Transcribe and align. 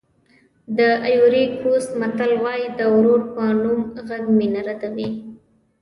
د 0.77 0.79
ایوُري 1.07 1.43
کوسټ 1.61 1.89
متل 2.01 2.31
وایي 2.43 2.67
د 2.79 2.81
ورور 2.95 3.21
په 3.33 3.43
نوم 3.61 3.79
غږ 4.07 4.23
مینه 4.37 4.61
ردوي. 4.67 5.09